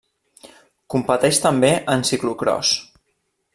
[0.93, 2.75] Competeix també en ciclocròs.